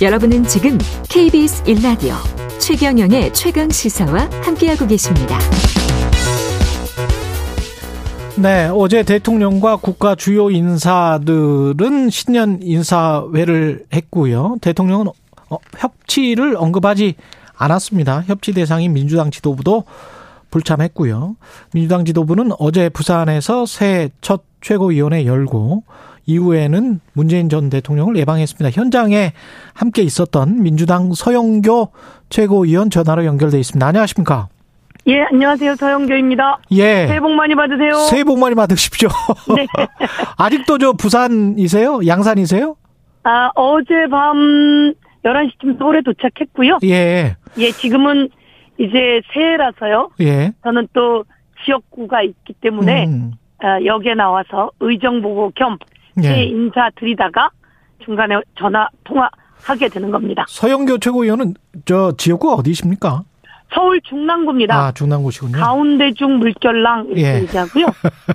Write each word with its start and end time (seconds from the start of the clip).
여러분은 0.00 0.44
지금 0.44 0.78
KBS 1.08 1.64
1라디오 1.64 2.14
최경영의 2.60 3.32
최강 3.34 3.68
시사와 3.68 4.30
함께하고 4.44 4.86
계십니다. 4.86 5.36
네, 8.36 8.70
어제 8.72 9.02
대통령과 9.02 9.74
국가 9.76 10.14
주요 10.14 10.50
인사들은 10.52 12.10
신년 12.10 12.60
인사회를 12.62 13.86
했고요. 13.92 14.58
대통령은 14.60 15.08
어, 15.50 15.56
협치를 15.76 16.56
언급하지 16.56 17.16
않았습니다. 17.56 18.22
협치 18.26 18.52
대상인 18.52 18.92
민주당 18.92 19.32
지도부도 19.32 19.82
불참했고요. 20.52 21.34
민주당 21.72 22.04
지도부는 22.04 22.52
어제 22.60 22.88
부산에서 22.88 23.66
새 23.66 24.10
첫 24.20 24.42
최고위원회 24.60 25.24
열고 25.26 25.82
이후에는 26.28 27.00
문재인 27.14 27.48
전 27.48 27.70
대통령을 27.70 28.16
예방했습니다. 28.16 28.78
현장에 28.78 29.32
함께 29.74 30.02
있었던 30.02 30.62
민주당 30.62 31.12
서영교 31.14 31.88
최고위원 32.28 32.90
전화로 32.90 33.24
연결돼 33.24 33.58
있습니다. 33.58 33.84
안녕하십니까? 33.84 34.48
예, 35.08 35.22
안녕하세요. 35.32 35.76
서영교입니다. 35.76 36.58
예. 36.72 37.06
새해 37.06 37.18
복 37.18 37.30
많이 37.30 37.54
받으세요. 37.54 37.94
새해 38.10 38.24
복 38.24 38.38
많이 38.38 38.54
받으십시오. 38.54 39.08
네. 39.56 39.66
아직도 40.36 40.76
저 40.76 40.92
부산이세요? 40.92 42.06
양산이세요? 42.06 42.76
아, 43.24 43.50
어젯밤 43.54 44.92
11시쯤 45.24 45.78
서울에 45.78 46.02
도착했고요. 46.02 46.78
예. 46.84 47.36
예, 47.56 47.70
지금은 47.70 48.28
이제 48.76 49.22
새해라서요. 49.32 50.10
예. 50.20 50.52
저는 50.62 50.88
또 50.92 51.24
지역구가 51.64 52.22
있기 52.22 52.52
때문에 52.60 53.06
음. 53.06 53.32
어, 53.64 53.84
역에 53.84 54.14
나와서 54.14 54.70
의정보고 54.78 55.52
겸 55.56 55.78
예. 56.24 56.44
인사 56.44 56.90
드리다가 56.96 57.50
중간에 58.04 58.36
전화 58.56 58.88
통화하게 59.04 59.88
되는 59.88 60.10
겁니다. 60.10 60.44
서영교 60.48 60.98
최고위원은 60.98 61.54
저 61.84 62.12
지역구가 62.16 62.54
어디십니까? 62.54 63.24
서울 63.72 64.00
중랑구입니다. 64.02 64.74
아, 64.74 64.92
중랑구시군요. 64.92 65.58
가운데 65.58 66.12
중 66.14 66.38
물결랑 66.38 67.06
이렇게 67.06 67.22
예. 67.22 67.40
얘기하고요. 67.42 67.86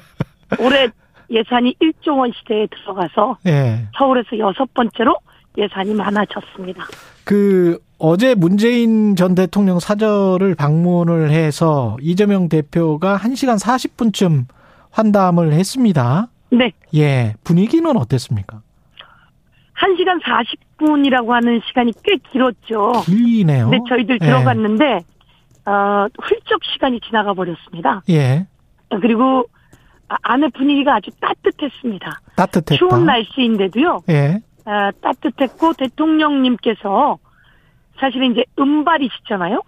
올해 0.59 0.87
예산이 1.29 1.75
1조 1.81 2.19
원 2.19 2.31
시대에 2.31 2.67
들어가서 2.67 3.37
예. 3.47 3.87
서울에서 3.97 4.37
여섯 4.37 4.71
번째로 4.73 5.15
예산이 5.57 5.93
많아졌습니다. 5.95 6.83
그 7.23 7.79
어제 7.97 8.35
문재인 8.35 9.15
전 9.15 9.33
대통령 9.33 9.79
사절을 9.79 10.55
방문을 10.55 11.31
해서 11.31 11.97
이재명 12.01 12.49
대표가 12.49 13.17
1시간 13.17 13.59
40분쯤 13.59 14.45
환담을 14.91 15.53
했습니다. 15.53 16.27
네. 16.57 16.71
예. 16.95 17.35
분위기는 17.43 17.95
어땠습니까? 17.97 18.61
1시간 19.75 20.21
40분이라고 20.21 21.29
하는 21.29 21.61
시간이 21.67 21.93
꽤 22.03 22.17
길었죠. 22.31 23.03
길네요. 23.05 23.69
네, 23.69 23.79
저희들 23.89 24.19
예. 24.21 24.25
들어갔는데 24.25 24.99
어, 25.65 26.07
훌쩍 26.21 26.63
시간이 26.73 26.99
지나가 27.01 27.33
버렸습니다. 27.33 28.01
예. 28.09 28.47
그리고 29.01 29.45
아, 30.09 30.15
안에 30.21 30.49
분위기가 30.49 30.95
아주 30.95 31.09
따뜻했습니다. 31.19 32.21
따뜻했다. 32.35 32.75
추운 32.75 33.05
날씨인데도요. 33.05 34.01
예. 34.09 34.41
아, 34.65 34.91
따뜻했고 35.01 35.73
대통령님께서 35.73 37.17
사실은 37.99 38.31
이제 38.31 38.43
은발이시잖아요. 38.59 39.61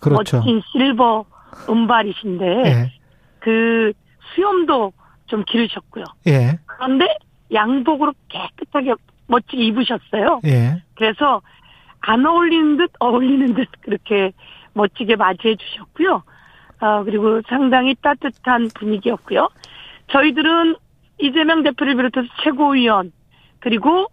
그, 0.00 0.08
렇죠 0.08 0.38
멋진 0.38 0.62
실버 0.72 1.24
은발이신데 1.68 2.46
예. 2.66 2.92
그 3.40 3.92
수염도 4.34 4.92
좀 5.26 5.44
기르셨고요. 5.44 6.04
예. 6.26 6.58
그런데 6.66 7.16
양복으로 7.52 8.12
깨끗하게 8.28 8.94
멋지게 9.26 9.64
입으셨어요. 9.64 10.40
예. 10.46 10.82
그래서 10.94 11.42
안 12.00 12.24
어울리는 12.26 12.76
듯 12.76 12.92
어울리는 13.00 13.54
듯 13.54 13.68
그렇게 13.80 14.32
멋지게 14.74 15.16
맞이해 15.16 15.56
주셨고요. 15.56 16.22
어, 16.80 17.04
그리고 17.04 17.40
상당히 17.48 17.94
따뜻한 17.94 18.68
분위기였고요. 18.74 19.48
저희들은 20.08 20.76
이재명 21.18 21.62
대표를 21.62 21.96
비롯해서 21.96 22.28
최고위원 22.42 23.12
그리고 23.60 24.06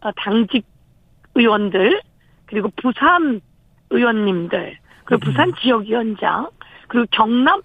어, 0.00 0.10
당직 0.16 0.66
의원들 1.34 2.00
그리고 2.46 2.70
부산 2.76 3.40
의원님들 3.90 4.78
그리고 5.04 5.24
부산 5.24 5.50
음. 5.50 5.54
지역위원장 5.60 6.50
그리고 6.88 7.06
경남 7.10 7.60
어, 7.60 7.62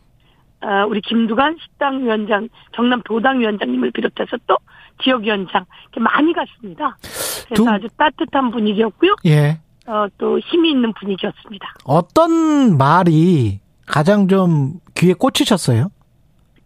우리 0.88 1.02
김두관 1.02 1.58
식당위원장 1.62 2.50
경남 2.74 3.02
도당위원장님을 3.04 3.92
비롯해서 3.92 4.38
또 4.48 4.58
지역위원장 5.04 5.66
이렇게 5.84 6.00
많이 6.00 6.34
갔습니다. 6.34 6.98
그래서 7.46 7.54
두... 7.54 7.70
아주 7.70 7.88
따뜻한 7.98 8.52
분위기였고요. 8.52 9.16
예. 9.26 9.60
어, 9.88 10.06
또 10.18 10.40
힘이 10.40 10.72
있는 10.72 10.94
분위기였습니다. 10.94 11.74
어떤 11.86 12.78
말이 12.78 13.60
가장 13.88 14.28
좀 14.28 14.74
귀에 14.96 15.14
꽂히셨어요? 15.14 15.90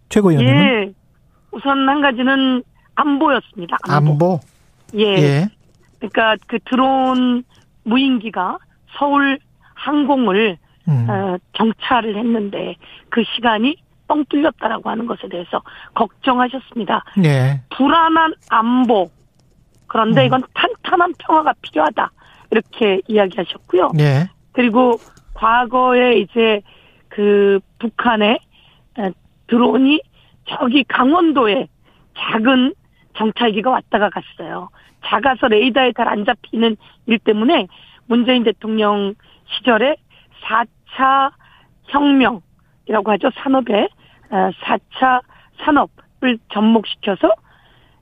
최고위원님은? 0.09 0.61
예. 0.61 0.93
우선 1.51 1.87
한 1.87 2.01
가지는 2.01 2.61
안보였습니다. 2.95 3.77
안보. 3.83 4.11
안보. 4.11 4.39
예. 4.95 5.03
예. 5.03 5.47
그러니까 5.99 6.35
그 6.47 6.59
드론 6.65 7.43
무인기가 7.83 8.57
서울 8.97 9.39
항공을 9.73 10.57
음. 10.87 11.09
어, 11.09 11.37
정찰을 11.53 12.17
했는데 12.17 12.75
그 13.09 13.23
시간이 13.35 13.77
뻥 14.07 14.25
뚫렸다라고 14.25 14.89
하는 14.89 15.05
것에 15.05 15.27
대해서 15.29 15.61
걱정하셨습니다. 15.93 17.03
예. 17.23 17.61
불안한 17.75 18.33
안보. 18.49 19.09
그런데 19.87 20.21
음. 20.23 20.25
이건 20.27 20.43
탄탄한 20.53 21.13
평화가 21.19 21.53
필요하다. 21.61 22.11
이렇게 22.51 23.01
이야기하셨고요. 23.07 23.91
예. 23.99 24.29
그리고 24.51 24.97
과거에 25.33 26.17
이제 26.19 26.61
그 27.09 27.59
북한의 27.79 28.39
어, 28.97 29.09
드론이 29.47 30.01
저기 30.45 30.83
강원도에 30.83 31.67
작은 32.17 32.73
정찰기가 33.17 33.69
왔다가 33.69 34.09
갔어요. 34.09 34.69
작아서 35.05 35.47
레이더에 35.47 35.93
잘 35.93 36.07
안 36.07 36.25
잡히는 36.25 36.77
일 37.05 37.19
때문에 37.19 37.67
문재인 38.07 38.43
대통령 38.43 39.13
시절에 39.57 39.95
4차 40.43 41.31
혁명 41.85 42.41
이라고 42.87 43.11
하죠. 43.11 43.29
산업에 43.35 43.87
4차 44.29 45.17
어, 45.17 45.21
산업을 45.63 46.39
접목시켜서 46.51 47.31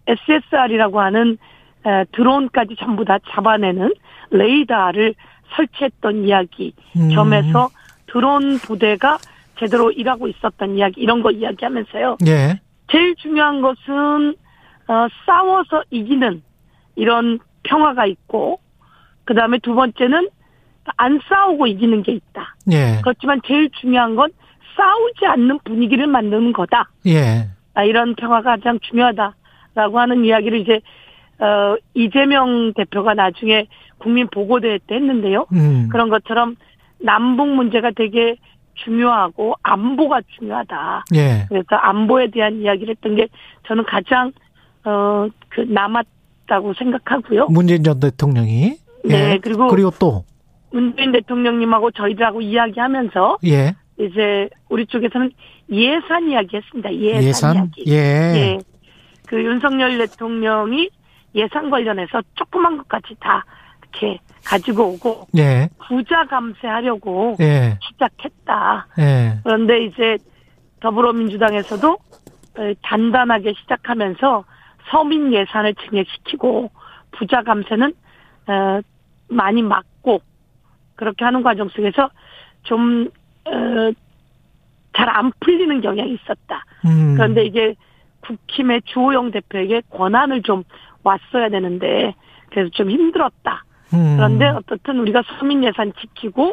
SSR이라고 0.08 1.00
하는 1.00 1.38
어, 1.84 2.04
드론까지 2.12 2.76
전부 2.80 3.06
다 3.06 3.18
잡아내는 3.30 3.94
레이더를 4.32 5.16
설치했던 5.56 6.26
이야기 6.26 6.74
음. 6.96 7.10
점에서 7.14 7.70
드론 8.08 8.58
부대가 8.60 9.18
제대로 9.60 9.92
일하고 9.92 10.28
있었던 10.28 10.78
이야기 10.78 11.02
이런 11.02 11.22
거 11.22 11.32
이야기하면서요. 11.32 12.18
예. 12.28 12.60
제일 12.92 13.16
중요한 13.16 13.62
것은 13.62 14.36
어, 14.88 15.08
싸워서 15.26 15.84
이기는 15.90 16.42
이런 16.96 17.40
평화가 17.64 18.06
있고 18.06 18.60
그 19.26 19.34
다음에 19.34 19.58
두 19.60 19.74
번째는 19.74 20.30
안 20.98 21.20
싸우고 21.28 21.68
이기는 21.68 22.04
게 22.04 22.12
있다. 22.14 22.56
예. 22.72 23.00
그렇지만 23.02 23.42
제일 23.46 23.70
중요한 23.72 24.16
건 24.16 24.32
싸우지 24.76 25.26
않는 25.26 25.60
분위기를 25.64 26.08
만드는 26.08 26.54
거다. 26.54 26.90
예. 27.08 27.48
아, 27.74 27.84
이런 27.84 28.16
평화가 28.16 28.58
가장 28.58 28.80
중요하다라고 28.80 30.00
하는 30.00 30.26
이야기를 30.26 30.60
이제 30.60 30.82
어, 31.40 31.76
이재명 31.94 32.74
대표가 32.74 33.14
나중에 33.14 33.68
국민 33.98 34.28
보고대회 34.28 34.80
때 34.88 34.96
했는데요. 34.96 35.48
음. 35.54 35.90
그런 35.92 36.10
것처럼 36.10 36.56
남북 37.00 37.48
문제가 37.50 37.92
되게 37.92 38.36
중요하고 38.76 39.56
안보가 39.64 40.22
중요하다. 40.38 41.06
예. 41.16 41.46
그래서 41.50 41.76
안보에 41.76 42.28
대한 42.32 42.62
이야기를 42.62 42.96
했던 42.96 43.16
게 43.16 43.28
저는 43.68 43.84
가장 43.86 44.32
어 44.86 45.28
그 45.54 45.62
남았다고 45.62 46.74
생각하고요. 46.74 47.48
문재인 47.50 47.84
전 47.84 48.00
대통령이 48.00 48.76
네 49.06 49.31
예. 49.34 49.40
그리고 49.42 49.68
그리고 49.68 49.92
또 50.00 50.24
문재인 50.72 51.12
대통령님하고 51.12 51.92
저희들하고 51.92 52.42
이야기하면서 52.42 53.38
예. 53.46 53.76
이제 54.00 54.50
우리 54.69 54.86
쪽에서는 54.86 55.31
예산 55.72 56.30
이야기했습니다. 56.30 56.94
예산, 56.95 57.24
예산? 57.24 57.56
이야기. 57.56 57.84
예. 57.88 57.95
예. 57.95 58.57
그 59.28 59.44
윤석열 59.44 59.98
대통령이 59.98 60.90
예산 61.36 61.69
관련해서 61.69 62.22
조그만 62.36 62.78
것까지 62.78 63.16
다 63.19 63.45
이렇게 63.81 64.19
가지고 64.45 64.90
오고 64.94 65.28
예. 65.38 65.69
부자 65.88 66.25
감세하려고 66.25 67.38
예. 67.40 67.78
시작했다. 67.81 68.88
예. 69.00 69.40
그런데 69.44 69.86
이제 69.86 70.18
더불어민주당에서도 70.80 71.98
단단하게 72.81 73.54
시작하면서 73.62 74.44
서민 74.90 75.34
예산을 75.34 75.75
증액시키고 75.75 76.69
부자 77.12 77.42
감세는 77.44 77.94
어, 78.48 78.81
많이 79.30 79.62
막고 79.62 80.22
그렇게 80.95 81.24
하는 81.24 81.42
과정 81.42 81.69
속에서 81.69 82.10
좀 82.63 83.10
어, 83.45 83.92
잘 84.95 85.10
안 85.10 85.31
풀리는 85.40 85.81
경향이 85.81 86.13
있었다. 86.13 86.63
음. 86.86 87.16
그런데 87.16 87.45
이게 87.45 87.75
국힘의 88.22 88.84
주호영 88.86 89.31
대표에게 89.31 89.81
권한을 89.90 90.44
좀 90.44 90.63
왔어야 91.04 91.50
되는데 91.50 92.16
그래서 92.50 92.69
좀 92.69 92.90
힘들었다. 92.90 93.63
음. 93.94 94.16
그런데 94.18 94.48
어떻든 94.48 95.00
우리가 95.00 95.24
서민 95.40 95.63
예산 95.63 95.92
지키고 96.00 96.51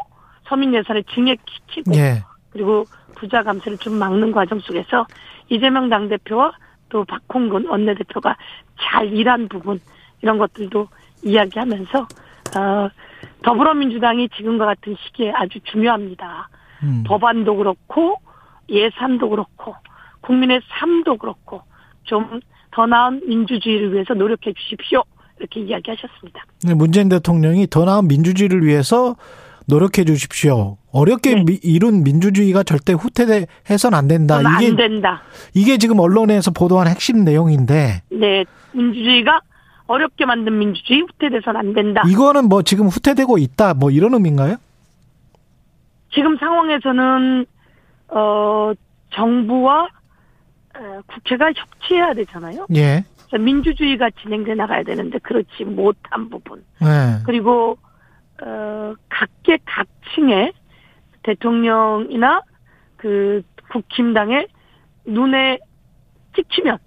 서민 0.49 0.75
예산을 0.75 1.05
증액시키고 1.05 1.95
예. 1.95 2.25
그리고 2.51 2.85
부자 3.15 3.43
감세를 3.43 3.79
좀 3.79 3.95
막는 3.95 4.33
과정 4.33 4.59
속에서 4.59 5.07
이재명 5.49 5.89
당 5.89 6.09
대표와 6.09 6.53
또 6.89 7.05
박홍근 7.05 7.67
원내대표가 7.69 8.37
잘 8.81 9.13
일한 9.13 9.49
부분 9.49 9.79
이런 10.23 10.39
것들도 10.39 10.89
이야기하면서 11.23 12.01
어, 12.01 12.89
더불어민주당이 13.45 14.29
지금과 14.31 14.67
같은 14.67 14.97
시기에 14.99 15.33
아주 15.35 15.61
중요합니다. 15.61 16.49
음. 16.83 17.05
법안도 17.07 17.57
그렇고 17.57 18.17
예산도 18.69 19.29
그렇고 19.31 19.75
국민의 20.23 20.61
삶도 20.79 21.17
그렇고 21.19 21.63
좀 22.05 22.41
더 22.73 22.87
나은 22.87 23.23
민주주의를 23.27 23.93
위해서 23.93 24.15
노력해 24.15 24.53
주십시오. 24.53 25.03
이렇게 25.41 25.59
이야기하셨습니다. 25.59 26.45
네, 26.63 26.73
문재인 26.75 27.09
대통령이 27.09 27.67
더 27.69 27.85
나은 27.85 28.07
민주주의를 28.07 28.65
위해서 28.65 29.17
노력해 29.67 30.05
주십시오. 30.05 30.77
어렵게 30.93 31.35
네. 31.35 31.43
미- 31.45 31.59
이룬 31.65 32.05
민주주의가 32.05 32.63
절대 32.63 32.93
후퇴해서는 32.93 33.99
안 33.99 34.07
된다. 34.07 34.37
그건 34.39 34.55
안 34.55 34.63
이게 34.63 34.77
된다. 34.77 35.21
이게 35.53 35.79
지금 35.79 35.99
언론에서 35.99 36.53
보도한 36.53 36.87
핵심 36.87 37.25
내용인데 37.25 38.03
네, 38.13 38.45
민주주의가 38.73 39.41
어렵게 39.89 40.25
만든 40.27 40.57
민주주의 40.57 41.01
후퇴돼서는 41.01 41.59
안 41.59 41.75
된다. 41.75 42.03
이거는 42.07 42.49
뭐 42.49 42.63
지금 42.63 42.87
후퇴되고 42.87 43.37
있다. 43.39 43.75
뭐 43.75 43.91
이런 43.91 44.15
의미인가요? 44.15 44.59
지금 46.13 46.37
상황에서는 46.39 47.47
어 48.09 48.73
정부와 49.11 49.89
어, 50.77 51.01
국회가 51.07 51.53
협치해야 51.53 52.15
되잖아요. 52.15 52.67
예. 52.75 53.05
그래서 53.29 53.43
민주주의가 53.45 54.11
진행돼 54.23 54.55
나가야 54.55 54.83
되는데 54.83 55.19
그렇지 55.19 55.65
못한 55.65 56.29
부분. 56.31 56.65
네. 56.81 56.87
그리고 57.27 57.79
어 58.43 58.95
각계 59.09 59.59
각층의 59.65 60.53
대통령이나 61.23 62.43
그 62.97 63.43
국힘당의 63.71 64.49
눈에 65.07 65.59
찍히면 66.35 66.79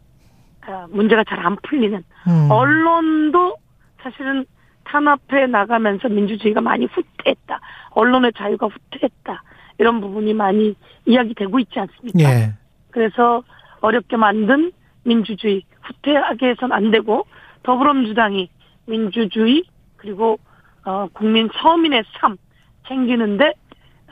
어, 0.68 0.86
문제가 0.90 1.24
잘 1.24 1.40
안 1.40 1.58
풀리는 1.64 2.04
음. 2.28 2.48
언론도 2.52 3.58
사실은 4.02 4.46
탄압해 4.86 5.48
나가면서 5.48 6.10
민주주의가 6.10 6.62
많이 6.62 6.86
후퇴했다. 6.86 7.60
언론의 7.92 8.34
자유가 8.38 8.68
후퇴했다. 8.68 9.44
이런 9.80 10.02
부분이 10.02 10.34
많이 10.34 10.76
이야기되고 11.06 11.60
있지 11.60 11.80
않습니까? 11.80 12.20
예. 12.20 12.54
그래서 12.92 13.44
어렵게 13.82 14.18
만든 14.18 14.72
민주주의 15.04 15.64
후퇴하게 15.82 16.50
해서는 16.50 16.76
안 16.76 16.92
되고 16.92 17.26
더불어민주당이 17.64 18.50
민주주의 18.86 19.64
그리고 19.98 20.40
어, 20.86 21.08
국민 21.14 21.50
서민의 21.54 22.04
삶 22.20 22.38
챙기는데 22.88 23.54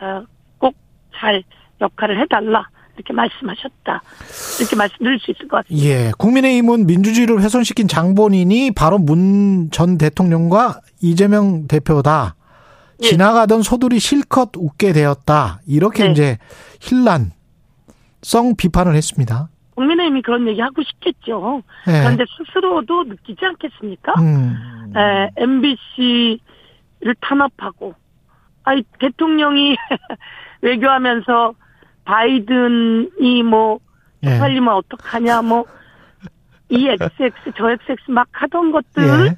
어, 0.02 0.26
꼭 0.58 0.76
잘 1.22 1.44
역할을 1.80 2.20
해달라 2.20 2.68
이렇게 2.96 3.14
말씀하셨다 3.14 4.02
이렇게 4.60 4.76
말씀드릴 4.76 5.20
수 5.20 5.32
있을 5.32 5.48
것 5.48 5.64
같습니다. 5.64 5.88
예. 5.88 6.12
국민의힘은 6.18 6.86
민주주의를 6.88 7.42
훼손시킨 7.42 7.88
장본인이 7.88 8.72
바로 8.72 8.98
문 8.98 9.70
전 9.72 9.98
대통령과 9.98 10.82
이재명 11.02 11.68
대표다. 11.68 12.36
예. 13.04 13.08
지나가던 13.08 13.62
소들이 13.62 14.00
실컷 14.00 14.52
웃게 14.58 14.92
되었다. 14.94 15.62
이렇게 15.68 16.04
네. 16.06 16.12
이제 16.12 16.38
힐난성 16.82 18.56
비판을 18.58 18.96
했습니다. 18.96 19.50
국민의힘이 19.76 20.22
그런 20.22 20.48
얘기 20.48 20.60
하고 20.62 20.84
싶겠죠. 20.84 21.64
예. 21.88 21.92
그런데 22.02 22.26
스스로도 22.38 23.06
느끼지 23.06 23.40
않겠습니까? 23.44 24.14
음. 24.20 24.94
에, 24.96 25.30
MBC를 25.38 27.16
탄압하고, 27.22 27.96
아이, 28.64 28.84
대통령이 29.00 29.76
외교하면서 30.62 31.54
바이든이 32.06 33.44
뭐, 33.44 33.80
예. 34.24 34.38
살리면 34.38 34.74
어떡하냐, 34.74 35.42
뭐, 35.42 35.66
이 36.70 36.88
XX, 36.88 37.34
저 37.58 37.70
XX 37.72 37.98
막 38.10 38.28
하던 38.32 38.72
것들, 38.72 39.04
예. 39.04 39.38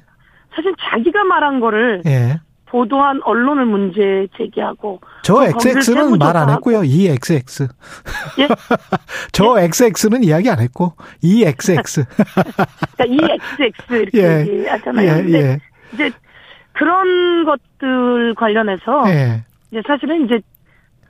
사실 0.54 0.74
자기가 0.78 1.24
말한 1.24 1.60
거를 1.60 2.02
예. 2.06 2.40
보도한 2.66 3.20
언론을 3.22 3.66
문제 3.66 4.26
제기하고, 4.36 5.00
저그 5.22 5.44
XX는 5.44 6.18
말안 6.18 6.48
세무조사하고. 6.48 6.52
했고요. 6.52 6.84
이 6.84 7.08
XX. 7.08 7.68
예? 8.40 8.48
저 9.32 9.58
XX는 9.60 10.24
이야기 10.24 10.50
안 10.50 10.60
했고 10.60 10.94
이 11.22 11.44
XX. 11.44 12.04
그러니까 12.96 13.04
이 13.06 13.38
XX 13.60 13.92
이렇게 13.92 14.18
예. 14.18 14.40
얘기하잖아요. 14.40 15.08
예, 15.08 15.22
근데 15.22 15.38
예. 15.38 15.58
이제 15.92 16.10
그런 16.72 17.44
것들 17.44 18.34
관련해서 18.34 19.04
예. 19.06 19.44
이제 19.70 19.80
사실은 19.86 20.24
이제 20.24 20.40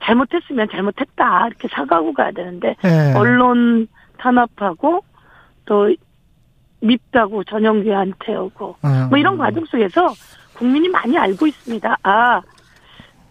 잘못했으면 0.03 0.67
잘못했다 0.69 1.47
이렇게 1.47 1.67
사과하고 1.67 2.13
가야 2.13 2.31
되는데 2.31 2.75
예. 2.83 3.13
언론 3.15 3.87
탄압하고 4.17 5.03
또 5.65 5.93
밉다고 6.81 7.43
전용기한테 7.43 8.35
오고 8.35 8.75
음. 8.85 9.09
뭐 9.09 9.17
이런 9.17 9.37
과정 9.37 9.65
속에서 9.65 10.13
국민이 10.53 10.87
많이 10.89 11.17
알고 11.17 11.47
있습니다. 11.47 11.97
아 12.03 12.41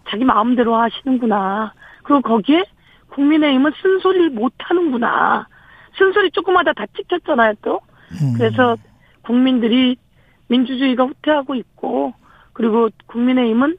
자기 0.09 0.23
마음대로 0.25 0.75
하시는구나. 0.75 1.73
그리고 2.03 2.21
거기에 2.21 2.63
국민의힘은 3.09 3.71
쓴소리를 3.81 4.29
못 4.31 4.53
하는구나. 4.59 5.47
쓴소리 5.97 6.31
조금마다 6.31 6.73
다 6.73 6.85
찍혔잖아요 6.95 7.53
또. 7.61 7.79
음. 8.21 8.33
그래서 8.37 8.75
국민들이 9.23 9.97
민주주의가 10.47 11.05
후퇴하고 11.05 11.55
있고 11.55 12.13
그리고 12.53 12.89
국민의힘은 13.07 13.77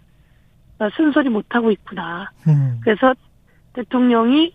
어, 0.78 0.88
쓴소리 0.96 1.28
못 1.30 1.44
하고 1.50 1.70
있구나. 1.70 2.30
음. 2.48 2.78
그래서 2.82 3.14
대통령이 3.72 4.52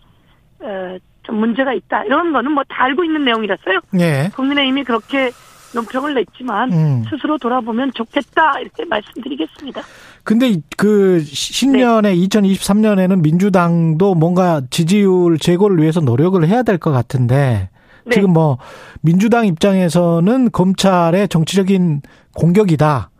어, 0.60 0.96
좀 1.24 1.36
문제가 1.36 1.72
있다 1.72 2.04
이런 2.04 2.32
거는 2.32 2.52
뭐 2.52 2.62
다 2.68 2.84
알고 2.84 3.04
있는 3.04 3.24
내용이라서요. 3.24 3.80
예. 4.00 4.30
국민의힘이 4.34 4.84
그렇게 4.84 5.30
논평을 5.74 6.14
냈지만 6.14 6.72
음. 6.72 7.04
스스로 7.08 7.38
돌아보면 7.38 7.92
좋겠다 7.94 8.58
이렇게 8.60 8.84
말씀드리겠습니다. 8.84 9.80
근데 10.22 10.48
이- 10.50 10.62
그 10.76 11.20
신년에 11.20 12.14
2023년에는 12.14 13.22
민주당도 13.22 14.14
뭔가 14.14 14.60
지지율 14.70 15.38
제고를 15.38 15.78
위해서 15.82 16.00
노력을 16.00 16.46
해야 16.46 16.62
될 16.62 16.78
것 16.78 16.90
같은데 16.92 17.70
네. 18.04 18.10
지금 18.14 18.32
뭐 18.32 18.58
민주당 19.00 19.46
입장에서는 19.46 20.50
검찰의 20.50 21.28
정치적인 21.28 22.02
공격이다. 22.34 23.10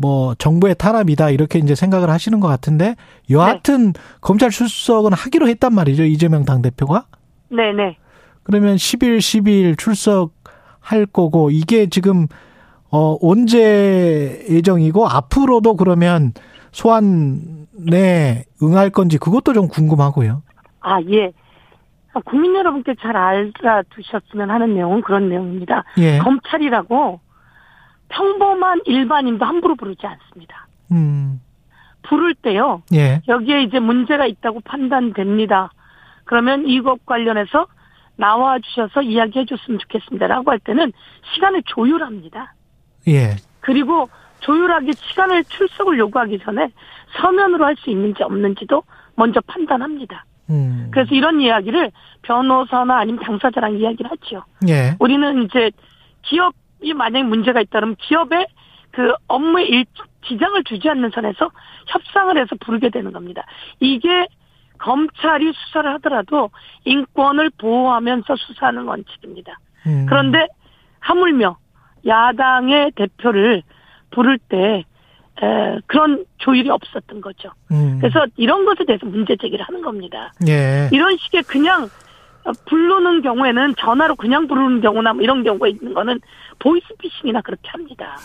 뭐 0.00 0.34
정부의 0.34 0.74
탄압이다 0.76 1.30
이렇게 1.30 1.58
이제 1.58 1.74
생각을 1.74 2.10
하시는 2.10 2.40
것 2.40 2.48
같은데 2.48 2.94
여하튼 3.30 3.92
네. 3.92 4.00
검찰 4.20 4.50
출석은 4.50 5.12
하기로 5.12 5.48
했단 5.48 5.74
말이죠 5.74 6.04
이재명 6.04 6.44
당 6.44 6.62
대표가 6.62 7.06
네네. 7.50 7.96
그러면 8.42 8.76
10일 8.76 9.18
12일 9.18 9.78
출석할 9.78 11.06
거고 11.12 11.50
이게 11.50 11.86
지금 11.88 12.26
어 12.90 13.18
언제 13.20 14.44
예정이고 14.48 15.06
앞으로도 15.06 15.76
그러면 15.76 16.32
소환에 16.72 18.44
응할 18.62 18.90
건지 18.90 19.18
그것도 19.18 19.52
좀 19.52 19.68
궁금하고요. 19.68 20.42
아 20.80 21.00
예. 21.10 21.32
아, 22.14 22.20
국민 22.24 22.54
여러분께 22.54 22.94
잘 23.00 23.14
알아두셨으면 23.16 24.50
하는 24.50 24.74
내용은 24.74 25.02
그런 25.02 25.28
내용입니다. 25.28 25.84
예. 25.98 26.18
검찰이라고 26.18 27.20
평범한 28.08 28.80
일반인도 28.86 29.44
함부로 29.44 29.74
부르지 29.74 30.06
않습니다. 30.06 30.66
음. 30.92 31.40
부를 32.02 32.34
때요. 32.34 32.82
예. 32.94 33.20
여기에 33.28 33.62
이제 33.64 33.80
문제가 33.80 34.26
있다고 34.26 34.60
판단됩니다. 34.60 35.70
그러면 36.24 36.66
이것 36.66 37.04
관련해서 37.04 37.66
나와 38.16 38.58
주셔서 38.58 39.02
이야기해 39.02 39.44
줬으면 39.44 39.78
좋겠습니다라고 39.80 40.50
할 40.50 40.58
때는 40.58 40.92
시간을 41.34 41.62
조율합니다. 41.66 42.54
예. 43.08 43.36
그리고 43.60 44.08
조율하게 44.40 44.92
시간을 44.92 45.44
출석을 45.44 45.98
요구하기 45.98 46.38
전에 46.40 46.70
서면으로 47.20 47.64
할 47.64 47.76
수 47.76 47.90
있는지 47.90 48.22
없는지도 48.22 48.82
먼저 49.16 49.40
판단합니다. 49.46 50.24
음. 50.50 50.88
그래서 50.92 51.14
이런 51.14 51.40
이야기를 51.40 51.90
변호사나 52.22 52.98
아니면 52.98 53.22
당사자랑 53.22 53.76
이야기를 53.78 54.10
하죠. 54.12 54.42
예. 54.68 54.96
우리는 54.98 55.42
이제 55.44 55.70
기업 56.22 56.54
이 56.82 56.92
만약에 56.92 57.24
문제가 57.24 57.60
있다면 57.60 57.96
기업에 57.96 58.46
그 58.90 59.12
업무에 59.26 59.64
일, 59.64 59.84
지장을 60.26 60.62
주지 60.64 60.88
않는 60.88 61.10
선에서 61.14 61.50
협상을 61.86 62.36
해서 62.36 62.56
부르게 62.60 62.90
되는 62.90 63.12
겁니다. 63.12 63.44
이게 63.80 64.26
검찰이 64.78 65.52
수사를 65.52 65.92
하더라도 65.94 66.50
인권을 66.84 67.50
보호하면서 67.58 68.36
수사하는 68.36 68.84
원칙입니다. 68.84 69.58
음. 69.86 70.06
그런데 70.08 70.46
하물며 71.00 71.56
야당의 72.06 72.92
대표를 72.94 73.62
부를 74.10 74.38
때 74.38 74.84
에, 75.40 75.78
그런 75.86 76.24
조율이 76.38 76.70
없었던 76.70 77.20
거죠. 77.20 77.50
음. 77.70 77.98
그래서 78.00 78.26
이런 78.36 78.64
것에 78.64 78.84
대해서 78.84 79.06
문제 79.06 79.36
제기를 79.36 79.64
하는 79.64 79.82
겁니다. 79.82 80.32
예. 80.48 80.88
이런 80.92 81.16
식의 81.16 81.44
그냥 81.44 81.84
어, 81.84 81.88
부르는 82.66 83.22
경우에는 83.22 83.74
전화로 83.78 84.16
그냥 84.16 84.46
부르는 84.46 84.80
경우나 84.80 85.12
뭐 85.12 85.22
이런 85.22 85.42
경우가 85.42 85.68
있는 85.68 85.94
거는 85.94 86.20
보이스피싱이나 86.58 87.40
그렇게 87.42 87.68
합니다. 87.68 88.16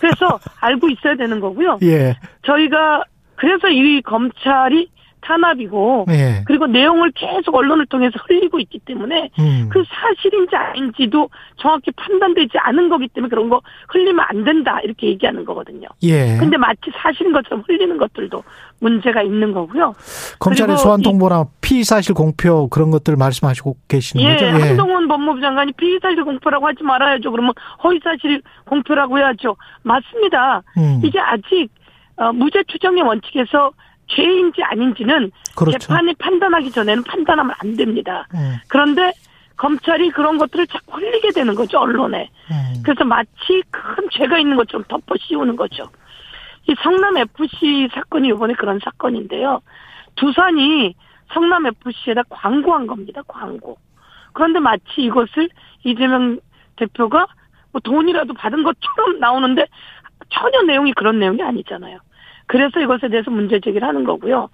그래서 0.00 0.38
알고 0.60 0.88
있어야 0.90 1.16
되는 1.16 1.40
거고요. 1.40 1.78
예. 1.82 2.16
저희가 2.42 3.04
그래서 3.36 3.68
이 3.68 4.00
검찰이 4.02 4.90
탄압이고 5.20 6.06
예. 6.10 6.42
그리고 6.46 6.66
내용을 6.66 7.12
계속 7.12 7.54
언론을 7.54 7.86
통해서 7.86 8.14
흘리고 8.26 8.58
있기 8.60 8.78
때문에 8.80 9.30
음. 9.38 9.68
그 9.70 9.82
사실인지 9.88 10.54
아닌지도 10.56 11.28
정확히 11.56 11.90
판단되지 11.92 12.58
않은 12.58 12.88
거기 12.88 13.08
때문에 13.08 13.28
그런 13.30 13.48
거 13.48 13.60
흘리면 13.88 14.24
안 14.28 14.44
된다 14.44 14.80
이렇게 14.82 15.08
얘기하는 15.08 15.44
거거든요. 15.44 15.88
예. 16.02 16.36
근데 16.38 16.56
마치 16.56 16.90
사실인 17.02 17.32
것처럼 17.32 17.64
흘리는 17.66 17.96
것들도 17.98 18.42
문제가 18.80 19.22
있는 19.22 19.52
거고요. 19.52 19.94
검찰의 20.38 20.76
소환 20.78 21.00
이- 21.00 21.02
통보나 21.02 21.46
피의 21.60 21.84
사실 21.84 22.14
공표 22.14 22.68
그런 22.68 22.90
것들 22.90 23.16
말씀하시고 23.16 23.76
계시는 23.88 24.24
예, 24.24 24.34
거죠? 24.34 24.46
한동훈 24.46 25.08
법무부 25.08 25.40
장관이 25.40 25.72
피의 25.72 25.98
사실 26.00 26.24
공표라고 26.24 26.66
하지 26.66 26.82
말아야죠. 26.82 27.30
그러면 27.30 27.52
허위 27.82 27.98
사실 28.02 28.40
공표라고 28.66 29.18
해야죠. 29.18 29.56
맞습니다. 29.82 30.62
음. 30.76 31.00
이게 31.04 31.18
아직 31.18 31.68
어, 32.16 32.32
무죄 32.32 32.62
추정의 32.66 33.02
원칙에서 33.02 33.70
죄인지 34.08 34.62
아닌지는 34.62 35.30
그렇죠. 35.56 35.78
재판이 35.78 36.14
판단하기 36.14 36.70
전에는 36.70 37.04
판단하면 37.04 37.54
안 37.58 37.76
됩니다. 37.76 38.26
음. 38.34 38.56
그런데 38.68 39.12
검찰이 39.56 40.10
그런 40.10 40.38
것들을 40.38 40.66
자꾸 40.68 40.98
흘리게 40.98 41.30
되는 41.32 41.54
거죠 41.54 41.78
언론에. 41.78 42.30
음. 42.50 42.82
그래서 42.84 43.04
마치 43.04 43.62
큰 43.70 44.08
죄가 44.12 44.38
있는 44.38 44.56
것처럼 44.56 44.84
덮어 44.88 45.14
씌우는 45.18 45.56
거죠. 45.56 45.90
이 46.68 46.74
성남 46.82 47.16
FC 47.16 47.88
사건이 47.92 48.28
이번에 48.28 48.54
그런 48.54 48.78
사건인데요. 48.82 49.60
두산이 50.16 50.94
성남 51.32 51.66
FC에다 51.66 52.22
광고한 52.28 52.86
겁니다. 52.86 53.22
광고. 53.26 53.78
그런데 54.32 54.60
마치 54.60 54.84
이것을 54.98 55.48
이재명 55.84 56.38
대표가 56.76 57.26
뭐 57.72 57.80
돈이라도 57.80 58.34
받은 58.34 58.62
것처럼 58.62 59.18
나오는데 59.18 59.66
전혀 60.30 60.62
내용이 60.62 60.92
그런 60.92 61.18
내용이 61.18 61.42
아니잖아요. 61.42 61.98
그래서 62.48 62.80
이것에 62.80 63.08
대해서 63.08 63.30
문제 63.30 63.60
제기를 63.60 63.86
하는 63.86 64.02
거고요. 64.04 64.48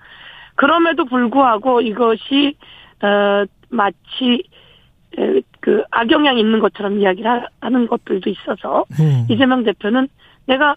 그럼에도 0.57 1.05
불구하고 1.07 1.81
이것이 1.81 2.57
어 3.03 3.45
마치 3.71 4.45
에, 5.19 5.41
그 5.61 5.83
악영향이 5.91 6.39
있는 6.41 6.59
것처럼 6.61 6.99
이야기를 7.01 7.31
하- 7.31 7.47
하는 7.61 7.87
것들도 7.87 8.29
있어서 8.31 8.85
음. 9.01 9.27
이재명 9.31 9.65
대표는 9.65 10.09
내가 10.47 10.77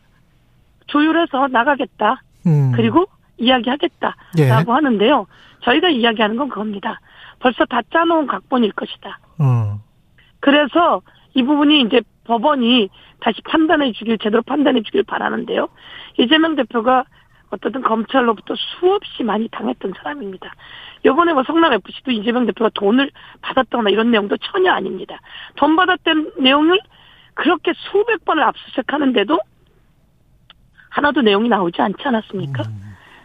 조율해서 0.88 1.48
나가겠다. 1.50 2.22
음. 2.46 2.72
그리고 2.76 3.06
이야기하겠다라고 3.38 4.16
예. 4.40 4.50
하는데요. 4.50 5.28
저희가 5.62 5.90
이야기하는 5.90 6.38
건 6.38 6.50
그겁니다. 6.50 7.00
벌써 7.40 7.66
다 7.66 7.82
짜놓은 7.92 8.28
각본일 8.28 8.72
것이다. 8.72 9.20
음. 9.42 9.78
그래서 10.40 11.02
이 11.34 11.44
부분이 11.44 11.82
이제 11.82 12.02
법원이 12.28 12.90
다시 13.20 13.42
판단해 13.42 13.94
주길 13.94 14.18
제대로 14.18 14.42
판단해 14.44 14.82
주길 14.84 15.04
바라는데요. 15.04 15.70
이재명 16.18 16.56
대표가 16.56 17.06
어떻든 17.50 17.82
검찰로부터 17.82 18.56
수없이 18.56 19.24
많이 19.24 19.48
당했던 19.50 19.94
사람입니다. 19.98 20.54
요번에 21.06 21.34
뭐 21.34 21.44
성남 21.44 21.74
FC도 21.74 22.12
이재명 22.12 22.46
대표가 22.46 22.70
돈을 22.74 23.10
받았다거나 23.42 23.90
이런 23.90 24.12
내용도 24.12 24.36
전혀 24.38 24.72
아닙니다. 24.72 25.20
돈 25.56 25.76
받았던 25.76 26.34
내용을 26.40 26.80
그렇게 27.34 27.72
수백 27.76 28.26
번을 28.26 28.44
압수수색하는데도 28.44 29.40
하나도 30.90 31.22
내용이 31.22 31.48
나오지 31.48 31.82
않지 31.82 32.02
않았습니까? 32.04 32.64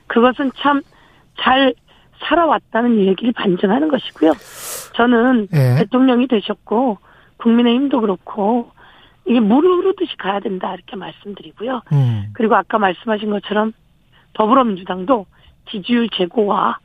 그것은 0.07 0.53
참 0.57 0.83
잘 1.39 1.75
살아왔다는 2.21 3.01
얘기를 3.01 3.33
반증하는 3.33 3.89
것이고요. 3.89 4.33
저는 4.95 5.49
예. 5.53 5.77
대통령이 5.79 6.29
되셨고 6.29 6.99
국민의힘도 7.39 8.01
그렇고 8.01 8.71
이게 9.25 9.41
물 9.41 9.65
흐르듯이 9.65 10.17
가야 10.17 10.41
된다 10.41 10.75
이렇게 10.75 10.97
말씀드리고요. 10.97 11.83
음. 11.93 12.27
그리고 12.33 12.57
아까 12.57 12.79
말씀하신 12.79 13.31
것처럼 13.31 13.73
더불어민주당도 14.35 15.27
지지율 15.71 16.09
제고와 16.09 16.79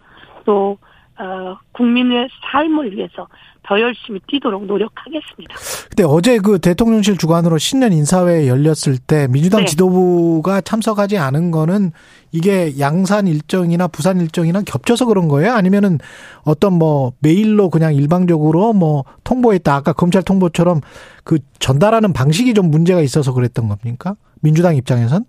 또 0.46 0.78
어, 1.20 1.58
국민의 1.72 2.30
삶을 2.52 2.96
위해서 2.96 3.28
더 3.68 3.80
열심히 3.80 4.20
뛰도록 4.28 4.66
노력하겠습니다. 4.66 5.56
근데 5.90 6.04
어제 6.04 6.40
그 6.40 6.58
대통령실 6.58 7.18
주관으로 7.18 7.58
신년 7.58 7.92
인사회 7.92 8.48
열렸을 8.48 8.98
때 9.06 9.28
민주당 9.28 9.62
네. 9.62 9.66
지도부가 9.66 10.62
참석하지 10.62 11.18
않은 11.18 11.52
거는 11.52 11.92
이게 12.32 12.80
양산 12.80 13.28
일정이나 13.28 13.88
부산 13.88 14.22
일정이나 14.22 14.62
겹쳐서 14.62 15.06
그런 15.06 15.28
거예요? 15.28 15.52
아니면은 15.52 16.00
어떤 16.44 16.74
뭐 16.74 17.12
메일로 17.20 17.70
그냥 17.70 17.94
일방적으로 17.94 18.72
뭐 18.72 19.04
통보했다. 19.26 19.76
아까 19.76 19.92
검찰 19.92 20.24
통보처럼 20.24 20.80
그 21.26 21.40
전달하는 21.60 22.14
방식이 22.14 22.54
좀 22.54 22.72
문제가 22.72 23.02
있어서 23.02 23.34
그랬던 23.34 23.68
겁니까? 23.68 24.16
민주당 24.42 24.78
입장에선? 24.78 25.26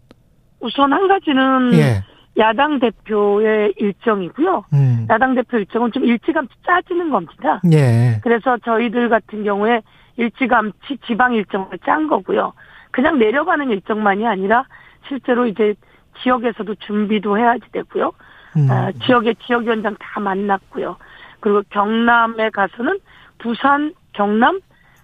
우선 0.61 0.93
한 0.93 1.09
가지는 1.09 1.73
예. 1.75 2.05
야당 2.39 2.79
대표의 2.79 3.75
일정이고요. 3.77 4.65
음. 4.73 5.07
야당 5.11 5.35
대표 5.35 5.59
일정은 5.59 5.91
좀 5.93 6.05
일찌감치 6.05 6.55
짜지는 6.65 7.11
겁니다. 7.11 7.61
예. 7.73 8.21
그래서 8.23 8.57
저희들 8.59 9.09
같은 9.09 9.45
경우에 9.45 9.83
일찌감치 10.17 10.99
지방 11.07 11.35
일정을 11.35 11.79
짠 11.85 12.07
거고요. 12.07 12.53
그냥 12.91 13.19
내려가는 13.19 13.71
일정만이 13.71 14.27
아니라 14.27 14.65
실제로 15.09 15.47
이제 15.47 15.75
지역에서도 16.23 16.75
준비도 16.77 17.39
해야지 17.39 17.65
되고요. 17.73 18.13
음. 18.57 18.71
아, 18.71 18.93
지역의 19.05 19.37
지역위원장 19.47 19.97
다 19.99 20.21
만났고요. 20.21 20.97
그리고 21.41 21.63
경남에 21.71 22.51
가서는 22.51 22.99
부산, 23.39 23.95
경남 24.13 24.61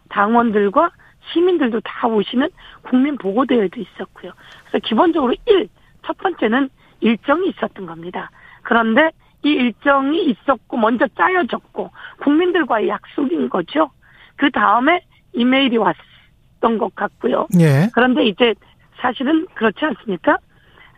당원들과 0.08 0.90
시민들도 1.32 1.80
다 1.80 2.06
오시는 2.08 2.48
국민 2.82 3.16
보고대회도 3.16 3.80
있었고요. 3.80 4.32
그래서 4.66 4.86
기본적으로 4.86 5.34
일, 5.46 5.68
첫 6.04 6.16
번째는 6.18 6.68
일정이 7.04 7.50
있었던 7.50 7.86
겁니다. 7.86 8.30
그런데 8.62 9.10
이 9.42 9.50
일정이 9.50 10.24
있었고 10.24 10.76
먼저 10.78 11.06
짜여졌고 11.16 11.90
국민들과의 12.22 12.88
약속인 12.88 13.50
거죠. 13.50 13.90
그 14.36 14.50
다음에 14.50 15.02
이메일이 15.34 15.76
왔던 15.76 16.78
것 16.78 16.94
같고요. 16.94 17.46
예. 17.60 17.90
그런데 17.92 18.24
이제 18.24 18.54
사실은 19.00 19.46
그렇지 19.54 19.84
않습니까? 19.84 20.38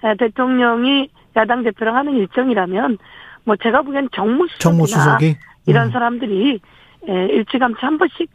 에, 0.04 0.14
대통령이 0.16 1.10
야당 1.34 1.64
대표랑 1.64 1.96
하는 1.96 2.14
일정이라면 2.14 2.98
뭐 3.44 3.56
제가 3.56 3.82
보기엔 3.82 4.08
정무수석이나 4.14 4.58
정무수석이 4.58 5.36
이런 5.66 5.88
음. 5.88 5.90
사람들이 5.90 6.60
에, 7.08 7.26
일찌감치 7.26 7.80
한 7.80 7.98
번씩 7.98 8.30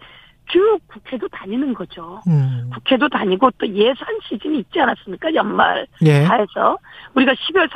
쭉 0.47 0.79
국회도 0.87 1.27
다니는 1.29 1.73
거죠. 1.73 2.19
음. 2.27 2.69
국회도 2.73 3.09
다니고 3.09 3.51
또 3.57 3.67
예산 3.67 4.07
시즌이 4.23 4.59
있지 4.59 4.79
않았습니까? 4.79 5.33
연말 5.33 5.87
예. 6.01 6.23
다 6.23 6.35
해서 6.35 6.77
우리가 7.15 7.33
12월 7.33 7.69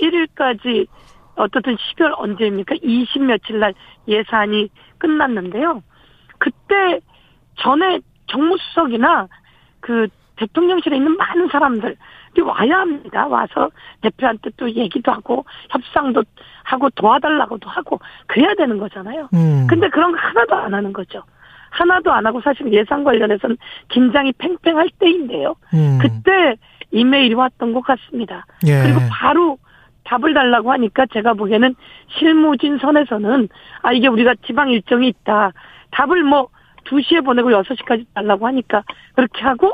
31일까지 0.00 0.86
어떻든 1.34 1.76
12월 1.76 2.14
언제입니까? 2.16 2.76
20 2.82 3.22
며칠 3.24 3.58
날 3.58 3.74
예산이 4.06 4.68
끝났는데요. 4.98 5.82
그때 6.38 7.00
전에 7.56 8.00
정무수석이나 8.28 9.28
그 9.80 10.08
대통령실에 10.36 10.96
있는 10.96 11.16
많은 11.16 11.48
사람들이 11.48 11.96
와야 12.44 12.80
합니다. 12.80 13.26
와서 13.26 13.70
대표한테 14.00 14.50
또 14.56 14.70
얘기도 14.70 15.12
하고 15.12 15.44
협상도 15.70 16.24
하고 16.64 16.90
도와달라고도 16.90 17.68
하고 17.68 18.00
그래야 18.26 18.54
되는 18.54 18.78
거잖아요. 18.78 19.28
음. 19.34 19.66
근데 19.68 19.88
그런 19.88 20.12
거 20.12 20.18
하나도 20.18 20.54
안 20.54 20.74
하는 20.74 20.92
거죠. 20.92 21.22
하나도 21.72 22.12
안 22.12 22.26
하고 22.26 22.40
사실 22.40 22.72
예산 22.72 23.02
관련해서는 23.04 23.56
긴장이 23.88 24.32
팽팽할 24.38 24.88
때인데요. 24.98 25.54
음. 25.74 25.98
그때 26.00 26.56
이메일이 26.90 27.34
왔던 27.34 27.72
것 27.72 27.80
같습니다. 27.80 28.46
예. 28.66 28.82
그리고 28.82 29.00
바로 29.10 29.58
답을 30.04 30.34
달라고 30.34 30.70
하니까 30.72 31.06
제가 31.12 31.34
보기에는 31.34 31.74
실무진 32.18 32.78
선에서는 32.78 33.48
아 33.82 33.92
이게 33.92 34.08
우리가 34.08 34.34
지방 34.46 34.70
일정이 34.70 35.08
있다. 35.08 35.52
답을 35.90 36.22
뭐 36.24 36.48
2시에 36.84 37.24
보내고 37.24 37.50
6시까지 37.50 38.06
달라고 38.14 38.46
하니까 38.46 38.82
그렇게 39.14 39.42
하고 39.42 39.72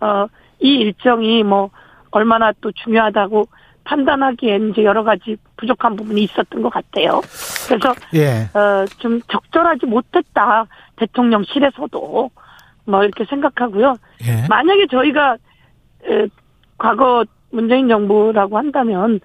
어 0.00 0.26
이 0.60 0.76
일정이 0.76 1.42
뭐 1.42 1.70
얼마나 2.10 2.52
또 2.60 2.72
중요하다고 2.72 3.46
판단하기엔 3.86 4.70
이제 4.70 4.84
여러 4.84 5.04
가지 5.04 5.36
부족한 5.56 5.96
부분이 5.96 6.22
있었던 6.24 6.60
것 6.60 6.70
같아요. 6.70 7.20
그래서 7.68 7.94
예. 8.14 8.58
어, 8.58 8.84
좀 8.98 9.20
적절하지 9.30 9.86
못했다. 9.86 10.66
대통령실에서도. 10.96 12.30
뭐, 12.88 13.02
이렇게 13.02 13.24
생각하고요. 13.24 13.96
예. 14.26 14.46
만약에 14.48 14.86
저희가, 14.88 15.36
에, 16.04 16.26
과거 16.78 17.24
문재인 17.50 17.88
정부라고 17.88 18.58
한다면, 18.58 19.20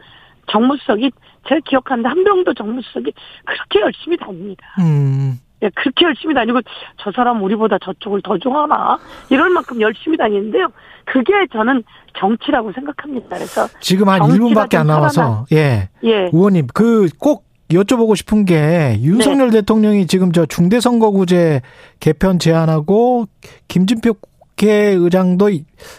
정무수석이, 0.52 1.12
제가 1.48 1.62
기억하는데 1.66 2.10
한병도 2.10 2.54
정무수석이 2.54 3.14
그렇게 3.46 3.82
열심히 3.82 4.18
다닙니다. 4.18 4.66
음. 4.80 5.40
예, 5.62 5.70
그렇게 5.76 6.06
열심히 6.06 6.34
다니고, 6.34 6.62
저 6.98 7.12
사람 7.12 7.44
우리보다 7.44 7.78
저쪽을 7.80 8.22
더 8.24 8.38
좋아하나? 8.38 9.00
이럴 9.30 9.50
만큼 9.52 9.80
열심히 9.80 10.18
다니는데요. 10.18 10.68
그게 11.06 11.32
저는 11.52 11.84
정치라고 12.18 12.72
생각합니다. 12.74 13.38
그래서, 13.38 13.68
지금 13.80 14.10
한 14.10 14.20
정치가 14.20 14.46
1분밖에 14.46 14.76
안좀 14.76 14.88
남아서 14.88 15.46
예. 15.52 15.90
예. 16.04 16.30
의원님 16.32 16.68
그 16.74 17.08
꼭 17.20 17.46
여쭤보고 17.72 18.18
싶은 18.18 18.44
게 18.44 18.98
윤석열 19.02 19.50
네. 19.50 19.60
대통령이 19.62 20.06
지금 20.08 20.34
저 20.34 20.46
중대선거구제 20.46 21.62
개편 22.02 22.38
제안하고 22.38 23.28
김진표 23.70 24.16
국회의장도 24.16 25.50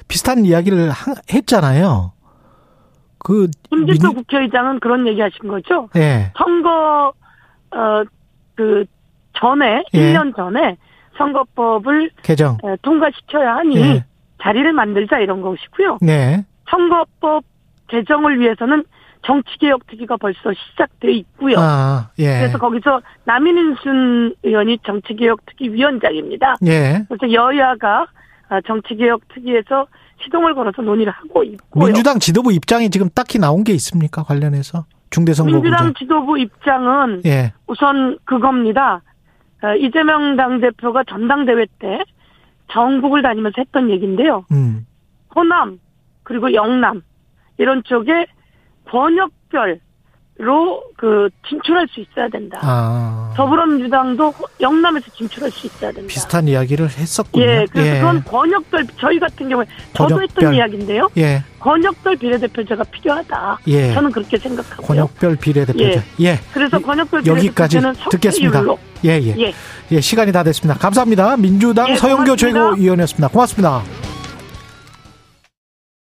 비슷한 0.06 0.44
이야기를 0.44 0.90
했잖아요. 1.32 2.12
그 3.18 3.48
김진표 3.70 4.08
민... 4.08 4.16
국회의장은 4.16 4.80
그런 4.80 5.06
얘기 5.06 5.20
하신 5.22 5.48
거죠? 5.48 5.88
예. 5.96 6.32
선거 6.36 7.12
어 7.70 8.04
그 8.54 8.84
전에 9.34 9.82
예. 9.94 10.12
1년 10.12 10.36
전에 10.36 10.76
선거법을 11.16 12.10
개정 12.22 12.58
통과시켜야 12.82 13.56
하니 13.56 13.76
예. 13.76 14.04
자리를 14.42 14.72
만들자 14.72 15.18
이런 15.18 15.40
것이고요. 15.40 15.98
네. 16.02 16.44
선거법 16.68 17.44
개정을 17.88 18.40
위해서는 18.40 18.84
정치개혁 19.24 19.86
특위가 19.86 20.16
벌써 20.16 20.52
시작돼 20.52 21.12
있고요. 21.12 21.56
아, 21.58 22.10
예. 22.18 22.40
그래서 22.40 22.58
거기서 22.58 23.00
남인순 23.24 24.34
의원이 24.42 24.78
정치개혁 24.84 25.46
특위 25.46 25.68
위원장입니다. 25.72 26.56
예. 26.66 27.04
그래서 27.08 27.32
여야가 27.32 28.06
정치개혁 28.66 29.28
특위에서 29.28 29.86
시동을 30.24 30.54
걸어서 30.54 30.82
논의를 30.82 31.12
하고 31.12 31.44
있고요. 31.44 31.84
민주당 31.84 32.18
지도부 32.18 32.52
입장이 32.52 32.90
지금 32.90 33.08
딱히 33.14 33.38
나온 33.38 33.64
게 33.64 33.72
있습니까? 33.74 34.22
관련해서 34.24 34.86
중대선거 35.10 35.52
민주당 35.52 35.94
지도부 35.94 36.38
입장은 36.38 37.22
예. 37.26 37.52
우선 37.66 38.18
그겁니다. 38.24 39.02
어, 39.62 39.74
이재명 39.76 40.36
당 40.36 40.60
대표가 40.60 41.04
전당대회 41.04 41.66
때 41.78 42.00
전국을 42.72 43.22
다니면서 43.22 43.54
했던 43.58 43.90
얘기인데요. 43.90 44.44
음. 44.52 44.86
호남 45.34 45.78
그리고 46.22 46.52
영남 46.52 47.02
이런 47.58 47.82
쪽에 47.84 48.26
권역별 48.86 49.80
로그 50.38 51.28
진출할 51.48 51.86
수 51.88 52.00
있어야 52.00 52.28
된다. 52.28 52.58
아. 52.62 53.32
더불어민주당도 53.36 54.34
영남에서 54.60 55.06
진출할 55.16 55.50
수 55.50 55.66
있어야 55.66 55.92
된다. 55.92 56.08
비슷한 56.08 56.48
이야기를 56.48 56.88
했었군요. 56.88 57.44
예, 57.44 57.66
그래서 57.70 57.88
예. 57.96 58.00
그건 58.00 58.24
권역별 58.24 58.86
저희 58.98 59.18
같은 59.20 59.48
경우에 59.48 59.66
저도 59.92 60.16
권역별. 60.16 60.22
했던 60.22 60.54
이야기인데요. 60.54 61.08
예. 61.18 61.44
권역별 61.60 62.16
비례대표제가 62.16 62.82
필요하다. 62.84 63.58
예. 63.68 63.92
저는 63.92 64.10
그렇게 64.10 64.36
생각하고요. 64.38 64.86
권역별 64.86 65.36
비례대표제. 65.36 66.02
예. 66.20 66.24
예. 66.24 66.40
그래서 66.52 66.78
권역별 66.78 67.24
여기까지 67.26 67.80
듣겠습니다. 68.10 68.64
예, 69.04 69.20
예, 69.20 69.34
예. 69.38 69.52
예, 69.92 70.00
시간이 70.00 70.32
다 70.32 70.42
됐습니다. 70.42 70.78
감사합니다. 70.80 71.36
민주당 71.36 71.90
예, 71.90 71.96
서영교 71.96 72.36
최고위원이었습니다. 72.36 73.28
고맙습니다. 73.28 73.82